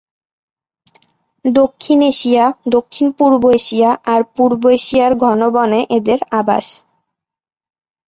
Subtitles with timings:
[1.45, 6.67] দক্ষিণ এশিয়া, দক্ষিণ-পূর্ব এশিয়া আর পূর্ব এশিয়ার ঘন বনে এদের আবাস।